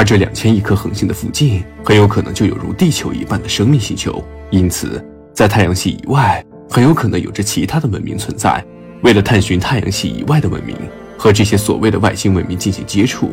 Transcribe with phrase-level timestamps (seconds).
[0.00, 8.64] 而这两千亿颗恒星的附近很有可能就有如地球一般的生命星球，因此在太阳系以外很有可能有着其他的文明存在。
[9.02, 10.74] 为了探寻太阳系以外的文明
[11.18, 13.32] 和这些所谓的外星文明进行接触，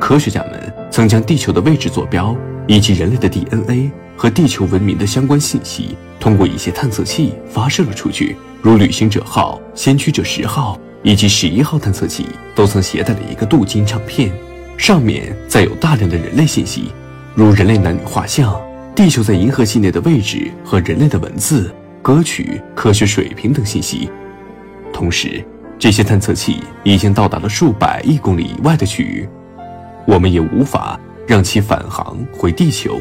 [0.00, 2.36] 科学家们曾将地球的位置坐标
[2.66, 14.32] 以及人类的 DNA 和地球文明的相关信息通过一些探测器发射了出去，如旅行者号、先驱者十号以及十一号探测器都曾携带了一个镀金唱片，
[14.80, 16.90] 上面载有大量的人类信息，
[17.34, 18.58] 如人类男女画像、
[18.96, 24.08] 地球在银河系内的位置和人类的文字、歌曲、科学水平等信息。
[24.90, 25.44] 同时，
[25.78, 29.28] 这些探测器已经到达了数百亿公里以外的区域，
[30.06, 32.98] 我们也无法让其返航回地球。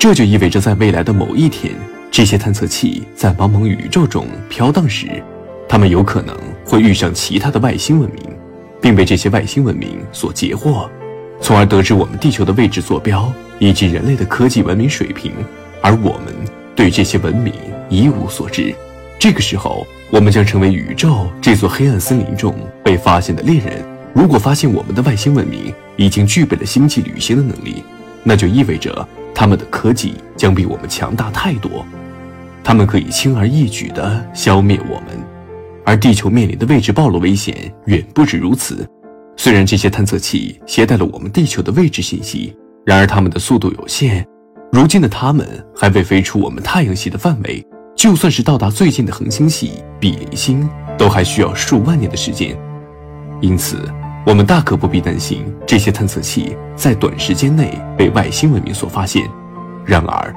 [0.00, 1.72] 这就意味着，在未来的某一天，
[2.10, 5.22] 这些探测器在茫茫宇宙中飘荡时，
[5.68, 8.36] 它们有可能会遇上其他的外星文明，
[8.80, 10.90] 并被这些外星文明所截获，
[11.42, 15.32] 从而得知我们地球的位置坐标以及人类的科技文明水平，
[15.82, 16.34] 而我们
[16.74, 17.52] 对这些文明
[17.90, 18.74] 一无所知。
[19.18, 19.86] 这个时候。
[20.12, 23.82] 我们将成为宇宙这座黑暗森林中被发现的猎人。
[24.12, 27.82] 如果发现我们的外星文明已经具备了星际旅行的能力，
[28.22, 31.82] 那就意味着他们的科技将比我们强大太多，
[32.62, 35.18] 他们可以轻而易举地消灭我们。
[35.82, 38.86] 而地球面临的位置暴露危险远不止如此。
[39.36, 44.24] 虽然这些探测器携带了我们地球的位置信息，然而它们的速度有限，
[44.70, 47.64] 如今的它们还未飞出我们太阳系的范围。
[47.94, 52.56] 就算是到达最近的恒星系比邻星，都还需要数万年的时间。
[53.40, 53.76] 因此，
[54.24, 59.28] 我们大可不必担心这些探测器在短时间内被外星文明所发现。
[59.84, 60.34] 然而，